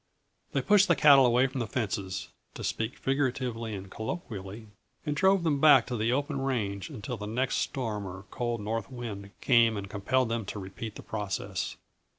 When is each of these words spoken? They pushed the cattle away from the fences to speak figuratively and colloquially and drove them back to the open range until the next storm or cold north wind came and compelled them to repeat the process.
They 0.53 0.63
pushed 0.63 0.87
the 0.87 0.95
cattle 0.95 1.27
away 1.27 1.45
from 1.45 1.59
the 1.59 1.67
fences 1.67 2.29
to 2.55 2.63
speak 2.63 2.97
figuratively 2.97 3.75
and 3.75 3.91
colloquially 3.91 4.69
and 5.05 5.15
drove 5.15 5.43
them 5.43 5.59
back 5.59 5.85
to 5.85 5.95
the 5.95 6.11
open 6.11 6.41
range 6.41 6.89
until 6.89 7.17
the 7.17 7.27
next 7.27 7.57
storm 7.57 8.07
or 8.07 8.25
cold 8.31 8.61
north 8.61 8.89
wind 8.91 9.29
came 9.41 9.77
and 9.77 9.87
compelled 9.87 10.29
them 10.29 10.43
to 10.45 10.57
repeat 10.59 10.95
the 10.95 11.03
process. 11.03 11.77